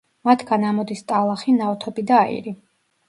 [0.27, 2.55] მათგან ამოდის ტალახი, ნავთობი და აირი.